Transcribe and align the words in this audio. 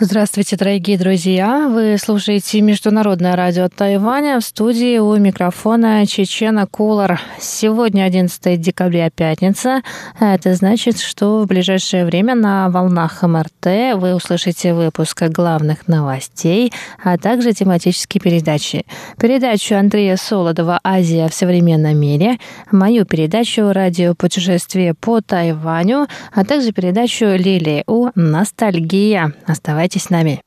Здравствуйте, 0.00 0.56
дорогие 0.56 0.98
друзья! 0.98 1.68
Вы 1.68 1.98
слушаете 1.98 2.60
Международное 2.60 3.36
радио 3.36 3.68
Тайваня. 3.68 4.40
В 4.40 4.44
студии 4.44 4.98
у 4.98 5.14
микрофона 5.18 6.04
Чечена 6.04 6.66
Кулар. 6.66 7.20
Сегодня 7.38 8.02
11 8.02 8.60
декабря, 8.60 9.08
пятница. 9.10 9.82
Это 10.18 10.54
значит, 10.54 10.98
что 10.98 11.42
в 11.42 11.46
ближайшее 11.46 12.06
время 12.06 12.34
на 12.34 12.70
волнах 12.70 13.22
МРТ 13.22 13.94
вы 13.94 14.16
услышите 14.16 14.74
выпуск 14.74 15.22
главных 15.28 15.86
новостей, 15.86 16.72
а 17.00 17.16
также 17.16 17.52
тематические 17.52 18.20
передачи. 18.20 18.86
Передачу 19.20 19.76
Андрея 19.76 20.16
Солодова 20.16 20.80
«Азия 20.82 21.28
в 21.28 21.34
современном 21.34 21.96
мире», 21.96 22.38
мою 22.72 23.04
передачу 23.04 23.70
«Радио 23.70 24.16
путешествие 24.16 24.94
по 24.94 25.20
Тайваню», 25.20 26.08
а 26.32 26.44
также 26.44 26.72
передачу 26.72 27.26
Лили 27.26 27.84
У 27.86 28.08
«Ностальгия». 28.16 29.32
Оставайтесь 29.46 29.83
Оставайтесь 29.84 30.04
с 30.04 30.10
нами. 30.10 30.43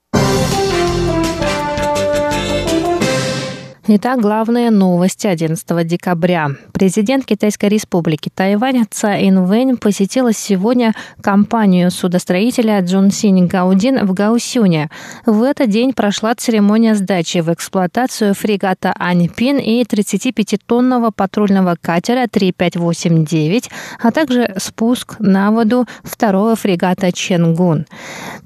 Итак, 3.89 4.19
главные 4.19 4.69
новости 4.69 5.27
11 5.27 5.87
декабря. 5.87 6.49
Президент 6.73 7.25
Китайской 7.25 7.69
республики 7.69 8.29
Тайвань 8.29 8.83
Цай 8.91 9.29
Инвэнь 9.29 9.77
посетила 9.77 10.33
сегодня 10.33 10.93
компанию 11.21 11.89
судостроителя 11.89 12.81
Джунсинь 12.81 13.47
Гаудин 13.47 14.05
в 14.05 14.11
Гаусюне. 14.13 14.89
В 15.25 15.41
этот 15.41 15.69
день 15.69 15.93
прошла 15.93 16.35
церемония 16.35 16.95
сдачи 16.95 17.37
в 17.37 17.53
эксплуатацию 17.53 18.33
фрегата 18.33 18.93
Аньпин 18.99 19.57
и 19.57 19.81
35-тонного 19.83 21.11
патрульного 21.15 21.77
катера 21.79 22.27
3589, 22.27 23.69
а 24.01 24.11
также 24.11 24.53
спуск 24.57 25.15
на 25.19 25.49
воду 25.51 25.85
второго 26.03 26.57
фрегата 26.57 27.13
Ченгун. 27.13 27.85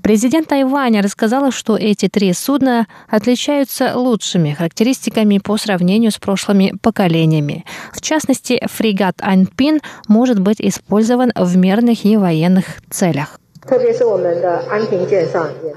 Президент 0.04 0.50
Тайваня 0.50 1.02
рассказала, 1.02 1.52
что 1.52 1.78
эти 1.78 2.10
три 2.10 2.32
судна 2.34 2.86
отличаются 3.10 3.98
лучшими 3.98 4.54
характеристиками 4.54 5.31
успехами 5.32 5.38
по 5.40 5.58
сравнению 5.58 6.12
с 6.12 6.18
прошлыми 6.18 6.74
поколениями. 6.82 7.66
В 7.94 8.02
частности, 8.02 8.62
фрегат 8.68 9.16
«Аньпин» 9.22 9.80
может 10.08 10.40
быть 10.40 10.62
использован 10.62 11.32
в 11.36 11.58
мирных 11.58 12.06
и 12.06 12.18
военных 12.18 12.66
целях. 12.90 13.40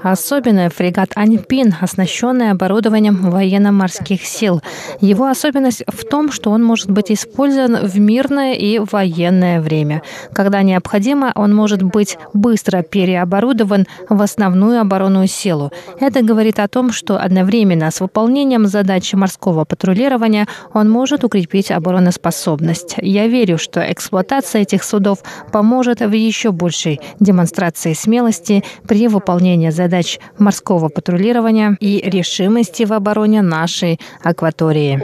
Особенно 0.01 0.71
фрегат 0.71 1.11
«Аньпин», 1.13 1.75
оснащенный 1.79 2.49
оборудованием 2.49 3.29
военно-морских 3.29 4.25
сил. 4.25 4.61
Его 5.01 5.27
особенность 5.27 5.83
в 5.87 6.03
том, 6.03 6.31
что 6.31 6.49
он 6.49 6.63
может 6.63 6.89
быть 6.89 7.11
использован 7.11 7.85
в 7.85 7.99
мирное 7.99 8.53
и 8.53 8.79
военное 8.79 9.61
время. 9.61 10.01
Когда 10.33 10.63
необходимо, 10.63 11.31
он 11.35 11.53
может 11.53 11.83
быть 11.83 12.17
быстро 12.33 12.81
переоборудован 12.81 13.85
в 14.09 14.19
основную 14.19 14.81
оборонную 14.81 15.27
силу. 15.27 15.71
Это 15.99 16.23
говорит 16.23 16.59
о 16.59 16.67
том, 16.67 16.91
что 16.91 17.19
одновременно 17.19 17.91
с 17.91 18.01
выполнением 18.01 18.65
задачи 18.65 19.15
морского 19.15 19.63
патрулирования 19.63 20.47
он 20.73 20.89
может 20.89 21.23
укрепить 21.23 21.69
обороноспособность. 21.69 22.95
Я 22.97 23.27
верю, 23.27 23.59
что 23.59 23.79
эксплуатация 23.79 24.63
этих 24.63 24.83
судов 24.83 25.19
поможет 25.51 25.99
в 25.99 26.11
еще 26.11 26.51
большей 26.51 26.99
демонстрации 27.19 27.74
демонстрации 27.75 27.93
смелости 27.93 28.63
при 28.87 29.07
выполнении 29.07 29.69
задач 29.69 30.19
морского 30.39 30.89
патрулирования 30.89 31.77
и 31.79 32.01
решимости 32.01 32.83
в 32.85 32.93
обороне 32.93 33.41
нашей 33.41 33.99
акватории. 34.23 35.01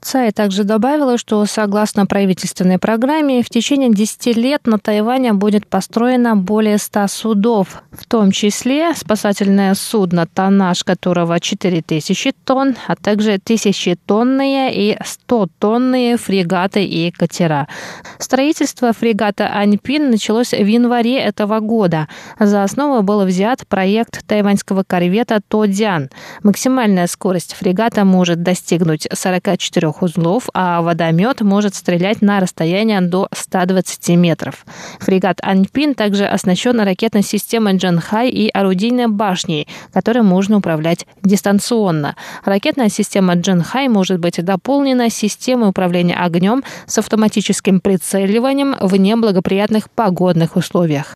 Цай 0.00 0.32
также 0.32 0.64
добавила, 0.64 1.18
что 1.18 1.44
согласно 1.46 2.06
правительственной 2.06 2.78
программе 2.78 3.42
в 3.42 3.48
течение 3.48 3.90
10 3.90 4.36
лет 4.36 4.66
на 4.66 4.78
Тайване 4.78 5.32
будет 5.32 5.66
построено 5.66 6.36
более 6.36 6.78
100 6.78 7.08
судов, 7.08 7.82
в 7.92 8.06
том 8.06 8.30
числе 8.30 8.94
спасательное 8.94 9.74
судно, 9.74 10.26
тоннаж 10.26 10.84
которого 10.84 11.40
4000 11.40 12.32
тонн, 12.44 12.76
а 12.86 12.96
также 12.96 13.38
тысячетонные 13.38 14.74
и 14.74 14.98
100-тонные 15.28 16.16
фрегаты 16.16 16.84
и 16.84 17.10
катера. 17.10 17.66
Строительство 18.18 18.92
фрегата 18.92 19.45
Аньпин 19.46 20.10
началось 20.10 20.52
в 20.52 20.66
январе 20.66 21.18
этого 21.18 21.60
года. 21.60 22.08
За 22.38 22.62
основу 22.64 23.02
был 23.02 23.24
взят 23.24 23.66
проект 23.66 24.26
тайваньского 24.26 24.84
корвета 24.86 25.40
Тодян. 25.46 26.10
Максимальная 26.42 27.06
скорость 27.06 27.54
фрегата 27.54 28.04
может 28.04 28.42
достигнуть 28.42 29.06
44 29.12 29.88
узлов, 30.00 30.48
а 30.52 30.82
водомет 30.82 31.40
может 31.40 31.74
стрелять 31.74 32.22
на 32.22 32.40
расстояние 32.40 33.00
до 33.00 33.28
120 33.32 34.08
метров. 34.16 34.66
Фрегат 35.00 35.38
Аньпин 35.42 35.94
также 35.94 36.26
оснащен 36.26 36.80
ракетной 36.80 37.22
системой 37.22 37.76
Джанхай 37.76 38.28
и 38.28 38.48
орудийной 38.48 39.06
башней, 39.06 39.68
которой 39.92 40.22
можно 40.22 40.58
управлять 40.58 41.06
дистанционно. 41.22 42.16
Ракетная 42.44 42.88
система 42.88 43.34
Джанхай 43.34 43.88
может 43.88 44.18
быть 44.18 44.44
дополнена 44.44 45.10
системой 45.10 45.70
управления 45.70 46.16
огнем 46.16 46.62
с 46.86 46.98
автоматическим 46.98 47.80
прицеливанием 47.80 48.76
в 48.80 48.96
неблагоприятных 48.96 49.35
благоприятных 49.36 49.90
погодных 49.90 50.56
условиях. 50.56 51.14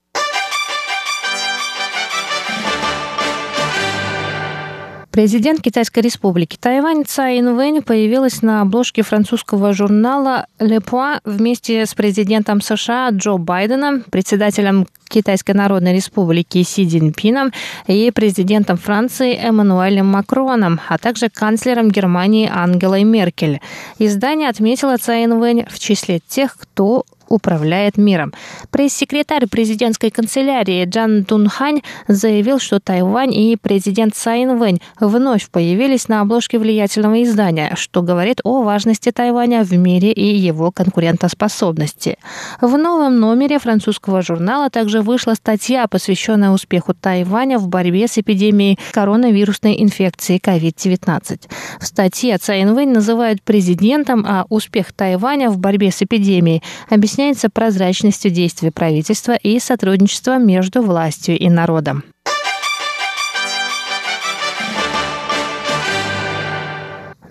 Президент 5.11 5.61
Китайской 5.61 6.01
республики 6.01 6.57
Тайвань 6.61 7.05
Цай 7.05 7.41
Инвэнь 7.41 7.83
появилась 7.83 8.43
на 8.43 8.61
обложке 8.61 9.03
французского 9.03 9.73
журнала 9.73 10.47
«Le 10.61 10.79
Point» 10.79 11.21
вместе 11.25 11.85
с 11.85 11.95
президентом 11.95 12.61
США 12.61 13.09
Джо 13.11 13.37
Байденом, 13.37 14.03
председателем 14.03 14.87
Китайской 15.09 15.53
Народной 15.53 15.95
Республики 15.95 16.63
Си 16.63 16.87
Цзиньпином 16.87 17.53
и 17.89 18.13
президентом 18.13 18.77
Франции 18.77 19.37
Эммануэлем 19.37 20.07
Макроном, 20.07 20.81
а 20.89 20.97
также 20.99 21.29
канцлером 21.29 21.91
Германии 21.91 22.49
Ангелой 22.53 23.03
Меркель. 23.03 23.61
Издание 23.99 24.49
отметило 24.49 24.97
Цай 24.97 25.25
Инвэнь 25.25 25.67
в 25.69 25.79
числе 25.81 26.21
тех, 26.21 26.57
кто 26.57 27.05
управляет 27.31 27.97
миром. 27.97 28.35
Пресс-секретарь 28.71 29.47
президентской 29.47 30.11
канцелярии 30.11 30.85
Джан 30.85 31.23
Дунхань 31.23 31.81
заявил, 32.09 32.59
что 32.59 32.81
Тайвань 32.81 33.33
и 33.33 33.57
президент 33.57 34.15
Цай 34.15 34.41
Вэнь 34.47 34.81
вновь 34.99 35.49
появились 35.49 36.09
на 36.09 36.23
обложке 36.23 36.59
влиятельного 36.59 37.23
издания, 37.23 37.75
что 37.77 38.03
говорит 38.03 38.41
о 38.43 38.63
важности 38.63 39.13
Тайваня 39.13 39.63
в 39.63 39.73
мире 39.73 40.13
и 40.13 40.37
его 40.37 40.73
конкурентоспособности. 40.73 42.19
В 42.61 42.77
новом 42.77 43.21
номере 43.21 43.59
французского 43.59 44.23
журнала 44.23 44.71
также 44.71 45.03
вышла 45.03 45.35
статья, 45.35 45.87
посвященная 45.87 46.51
успеху 46.51 46.95
Тайваня 46.95 47.59
в 47.59 47.69
борьбе 47.69 48.09
с 48.09 48.19
эпидемией 48.19 48.79
коронавирусной 48.93 49.81
инфекции 49.83 50.41
COVID-19. 50.41 51.49
В 51.81 51.87
статье 51.87 52.39
Цай 52.39 52.65
Вэнь 52.65 52.91
называют 52.91 53.43
президентом, 53.43 54.25
а 54.27 54.47
успех 54.49 54.93
Тайваня 54.93 55.51
в 55.51 55.59
борьбе 55.59 55.93
с 55.93 56.03
эпидемией 56.03 56.63
объясняет 56.89 57.20
объясняется 57.21 57.51
прозрачностью 57.51 58.31
действий 58.31 58.71
правительства 58.71 59.37
и 59.37 59.59
сотрудничеством 59.59 60.47
между 60.47 60.81
властью 60.81 61.39
и 61.39 61.51
народом. 61.51 62.03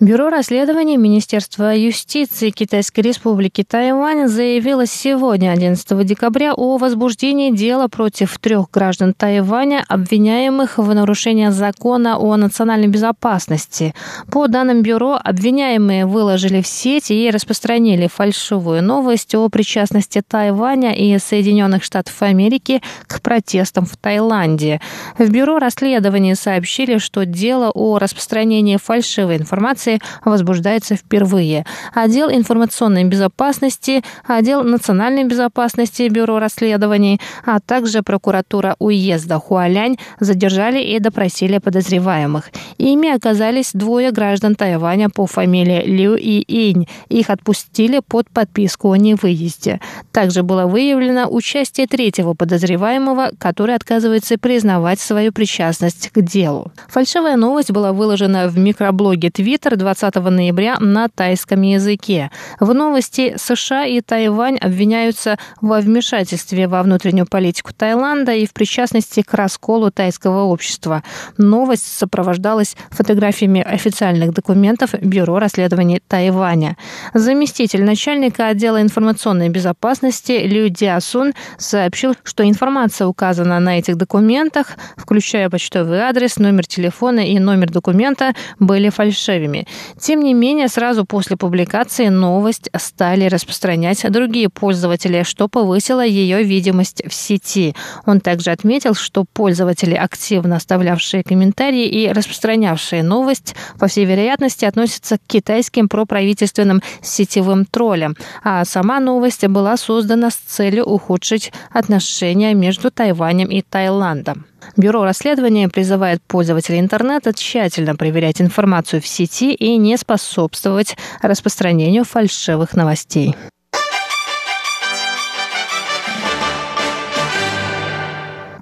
Бюро 0.02 0.30
расследований 0.30 0.96
Министерства 0.96 1.76
юстиции 1.76 2.52
Китайской 2.52 3.02
Республики 3.02 3.66
Тайвань 3.68 4.30
заявило 4.30 4.86
сегодня, 4.86 5.52
11 5.52 6.06
декабря, 6.06 6.54
о 6.54 6.78
возбуждении 6.78 7.52
дела 7.52 7.90
против 7.90 8.38
трех 8.40 8.72
граждан 8.72 9.14
Тайваня, 9.14 9.84
обвиняемых 9.90 10.78
в 10.78 10.94
нарушении 10.94 11.50
закона 11.50 12.18
о 12.18 12.38
национальной 12.38 12.88
безопасности. 12.88 13.94
По 14.32 14.48
данным 14.48 14.84
бюро, 14.84 15.20
обвиняемые 15.22 16.06
выложили 16.06 16.62
в 16.62 16.68
сеть 16.68 17.12
и 17.12 17.30
распространили 17.30 18.08
фальшивую 18.08 18.82
новость 18.82 19.36
о 19.36 19.50
причастности 19.50 20.24
Тайваня 20.26 20.94
и 20.94 21.20
Соединенных 21.20 21.84
Штатов 21.84 22.22
Америки 22.22 22.82
к 23.06 23.22
протестам 23.22 23.86
в 23.86 23.98
Таиланде. 23.98 24.80
В 25.18 25.30
бюро 25.30 25.60
расследований 25.60 26.36
сообщили, 26.36 27.00
что 27.00 27.26
дело 27.26 27.70
о 27.74 28.00
распространении 28.00 28.78
фальшивой 28.78 29.36
информации 29.36 29.89
информации 29.90 30.02
возбуждается 30.26 30.96
впервые. 30.96 31.66
Отдел 31.94 32.30
информационной 32.30 33.04
безопасности, 33.06 34.04
отдел 34.26 34.64
национальной 34.64 35.24
безопасности 35.24 36.08
Бюро 36.10 36.40
расследований, 36.40 37.20
а 37.46 37.60
также 37.60 38.02
прокуратура 38.04 38.76
уезда 38.80 39.40
Хуалянь 39.40 39.98
задержали 40.20 40.82
и 40.82 41.00
допросили 41.00 41.58
подозреваемых. 41.58 42.52
Ими 42.78 43.10
оказались 43.10 43.72
двое 43.74 44.12
граждан 44.12 44.56
Тайваня 44.56 45.10
по 45.10 45.26
фамилии 45.26 45.84
Лю 45.86 46.16
и 46.16 46.42
Инь. 46.48 46.88
Их 47.10 47.30
отпустили 47.30 48.02
под 48.08 48.30
подписку 48.30 48.92
о 48.92 48.98
невыезде. 48.98 49.80
Также 50.12 50.44
было 50.44 50.66
выявлено 50.66 51.28
участие 51.30 51.88
третьего 51.88 52.34
подозреваемого, 52.34 53.32
который 53.38 53.76
отказывается 53.76 54.38
признавать 54.38 55.00
свою 55.00 55.32
причастность 55.32 56.10
к 56.10 56.22
делу. 56.22 56.72
Фальшивая 56.88 57.38
новость 57.38 57.72
была 57.72 57.94
выложена 57.94 58.48
в 58.48 58.58
микроблоге 58.58 59.30
Twitter 59.30 59.76
20 59.80 60.16
ноября 60.16 60.78
на 60.80 61.08
тайском 61.08 61.62
языке. 61.62 62.30
В 62.60 62.74
новости 62.74 63.34
США 63.38 63.86
и 63.86 64.02
Тайвань 64.02 64.58
обвиняются 64.58 65.38
во 65.62 65.80
вмешательстве 65.80 66.68
во 66.68 66.84
внутреннюю 66.84 67.26
политику 67.26 67.72
Таиланда 67.74 68.34
и 68.34 68.46
в 68.46 68.54
причастности 68.54 69.22
к 69.22 69.34
расколу 69.34 69.90
тайского 69.90 70.44
общества. 70.44 71.04
Новость 71.38 71.98
сопровождалась 71.98 72.76
фотографиями 72.92 73.62
официальных 73.62 74.34
документов 74.34 74.94
Бюро 75.02 75.40
расследований 75.40 76.02
Тайваня. 76.08 76.76
Заместитель 77.14 77.84
начальника 77.84 78.48
отдела 78.48 78.82
информационной 78.82 79.50
безопасности 79.50 80.34
Лю 80.34 80.68
Диасун 80.68 81.34
сообщил, 81.58 82.16
что 82.24 82.44
информация 82.48 83.08
указана 83.08 83.60
на 83.60 83.80
этих 83.80 83.96
документах, 83.96 84.76
включая 84.98 85.50
почтовый 85.50 86.00
адрес, 86.00 86.38
номер 86.38 86.66
телефона 86.66 87.22
и 87.22 87.40
номер 87.40 87.70
документа, 87.72 88.34
были 88.60 88.90
фальшивыми. 88.90 89.69
Тем 90.00 90.22
не 90.22 90.34
менее, 90.34 90.68
сразу 90.68 91.06
после 91.06 91.38
публикации 91.38 92.08
новость 92.08 92.70
стали 92.78 93.26
распространять 93.26 94.10
другие 94.12 94.50
пользователи, 94.50 95.24
что 95.24 95.48
повысило 95.48 96.06
ее 96.06 96.44
видимость 96.44 97.04
в 97.08 97.14
сети. 97.14 97.76
Он 98.06 98.20
также 98.20 98.52
отметил, 98.52 98.94
что 98.96 99.26
пользователи, 99.26 99.96
активно 99.96 100.58
оставлявшие 100.58 101.24
комментарии 101.24 101.88
и 101.88 102.12
распространявшие 102.12 103.04
новость, 103.04 103.56
по 103.80 103.88
всей 103.88 104.06
вероятности, 104.06 104.66
относятся 104.66 105.18
к 105.18 105.22
китайским 105.28 105.90
проправительственным 105.90 106.82
сетевым 107.02 107.66
троллям, 107.66 108.16
а 108.44 108.66
сама 108.66 109.00
новость 109.00 109.46
была 109.48 109.78
создана 109.78 110.30
с 110.30 110.36
целью 110.36 110.86
ухудшить 110.86 111.52
отношения 111.72 112.54
между 112.54 112.92
Тайванем 112.92 113.48
и 113.48 113.62
Таиландом. 113.62 114.46
Бюро 114.78 115.04
расследования 115.04 115.70
призывает 115.70 116.22
пользователей 116.24 116.80
интернета 116.80 117.34
тщательно 117.34 117.96
проверять 117.96 118.42
информацию 118.42 119.02
в 119.02 119.08
сети 119.08 119.54
и 119.54 119.78
не 119.78 119.98
способствовать 119.98 120.96
распространению 121.22 122.04
фальшивых 122.06 122.74
новостей. 122.74 123.36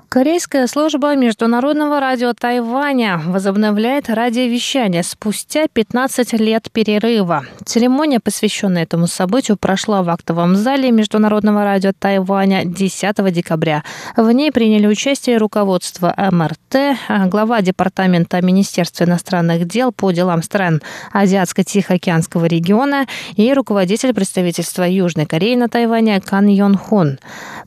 Корейская 0.09 0.68
служба 0.68 1.15
Международного 1.18 2.00
радио 2.00 2.33
Тайваня 2.33 3.21
возобновляет 3.25 4.09
радиовещание 4.09 5.04
спустя 5.04 5.65
15 5.68 6.31
лет 6.39 6.71
перерыва. 6.71 7.45
Церемония, 7.65 8.21
посвященная 8.21 8.83
этому 8.83 9.07
событию, 9.07 9.57
прошла 9.57 10.04
в 10.04 10.09
актовом 10.09 10.56
зале 10.56 10.92
Международного 10.92 11.65
радио 11.65 11.92
Тайваня 11.92 12.63
10 12.63 13.33
декабря. 13.33 13.83
В 14.15 14.31
ней 14.31 14.54
приняли 14.54 14.88
участие 14.88 15.38
руководство 15.38 16.15
МРТ, 16.18 17.30
глава 17.30 17.62
Департамента 17.62 18.42
Министерства 18.42 19.03
иностранных 19.03 19.68
дел 19.68 19.92
по 19.92 20.12
делам 20.12 20.42
стран 20.42 20.81
Азиатско-Тихоокеанского 21.12 22.45
региона 22.45 23.07
и 23.36 23.53
руководитель 23.53 24.13
представительства 24.13 24.83
Южной 24.83 25.25
Кореи 25.25 25.56
на 25.56 25.68
Тайване 25.68 26.21
Кан 26.21 26.48
Йон 26.48 26.77
Хун. 26.77 27.19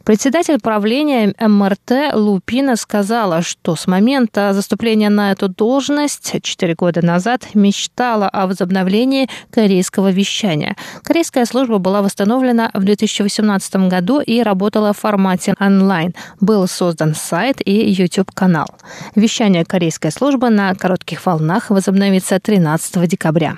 Председатель 0.05 0.59
правления 0.59 1.35
МРТ 1.39 2.15
Лу 2.15 2.30
Пина 2.39 2.77
сказала, 2.77 3.43
что 3.43 3.75
с 3.75 3.87
момента 3.87 4.53
заступления 4.53 5.11
на 5.11 5.33
эту 5.33 5.49
должность 5.49 6.43
четыре 6.43 6.75
года 6.75 7.05
назад 7.05 7.55
мечтала 7.55 8.29
о 8.29 8.47
возобновлении 8.47 9.29
корейского 9.51 10.11
вещания. 10.11 10.77
Корейская 11.03 11.45
служба 11.47 11.79
была 11.79 12.03
восстановлена 12.03 12.71
в 12.75 12.85
2018 12.85 13.89
году 13.89 14.21
и 14.21 14.43
работала 14.43 14.93
в 14.93 14.99
формате 14.99 15.55
онлайн. 15.59 16.15
Был 16.41 16.69
создан 16.69 17.15
сайт 17.15 17.61
и 17.65 17.91
YouTube-канал. 17.91 18.69
Вещание 19.15 19.65
корейской 19.65 20.13
службы 20.13 20.51
на 20.51 20.75
коротких 20.75 21.27
волнах 21.27 21.71
возобновится 21.71 22.39
13 22.39 23.09
декабря. 23.09 23.57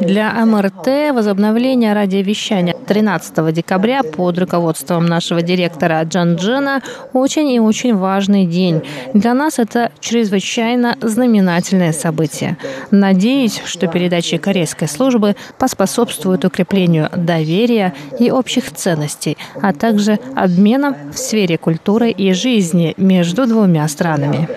Для 0.00 0.32
МРТ 0.44 1.14
возобновление 1.14 1.92
радиовещания 1.92 2.74
13 2.74 3.52
декабря 3.52 4.02
под 4.02 4.38
руководством 4.38 5.06
нашего 5.06 5.42
директора 5.42 6.02
Джан 6.02 6.36
Джина 6.36 6.82
очень 7.12 7.48
и 7.48 7.60
очень 7.60 7.96
важный 7.96 8.46
день. 8.46 8.82
Для 9.12 9.34
нас 9.34 9.58
это 9.58 9.92
чрезвычайно 10.00 10.96
знаменательное 11.00 11.92
событие. 11.92 12.56
Надеюсь, 12.90 13.60
что 13.64 13.86
передачи 13.86 14.36
корейской 14.38 14.88
службы 14.88 15.36
поспособствуют 15.58 16.44
укреплению 16.44 17.08
доверия 17.14 17.94
и 18.18 18.30
общих 18.30 18.72
ценностей, 18.72 19.36
а 19.60 19.72
также 19.72 20.18
обменам 20.34 20.96
в 21.12 21.18
сфере 21.18 21.58
культуры 21.58 22.10
и 22.10 22.32
жизни 22.32 22.94
между 22.96 23.46
двумя 23.46 23.86
странами. 23.88 24.48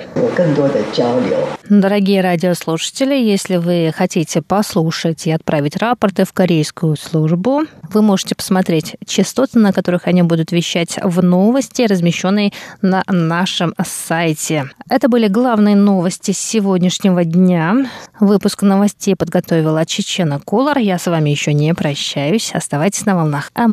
Дорогие 1.68 2.22
радиослушатели, 2.22 3.16
если 3.16 3.56
вы 3.56 3.92
хотите 3.95 4.44
послушать 4.44 5.25
и 5.25 5.31
отправить 5.31 5.75
рапорты 5.78 6.25
в 6.25 6.34
корейскую 6.34 6.95
службу. 6.95 7.63
Вы 7.92 8.01
можете 8.04 8.36
посмотреть 8.36 8.98
частоты, 9.06 9.57
на 9.57 9.74
которых 9.74 10.06
они 10.06 10.22
будут 10.22 10.51
вещать 10.51 11.00
в 11.01 11.24
новости, 11.24 11.81
размещенные 11.81 12.54
на 12.84 13.04
нашем 13.07 13.74
сайте. 13.84 14.69
Это 14.88 15.10
были 15.10 15.28
главные 15.28 15.75
новости 15.75 16.31
сегодняшнего 16.31 17.24
дня. 17.24 17.90
Выпуск 18.19 18.62
новостей 18.62 19.16
подготовила 19.16 19.88
Чечена 19.88 20.40
Колор. 20.40 20.78
Я 20.78 21.00
с 21.00 21.07
вами 21.07 21.31
еще 21.31 21.51
не 21.54 21.74
прощаюсь. 21.74 22.51
Оставайтесь 22.54 23.07
на 23.07 23.16
волнах 23.16 23.51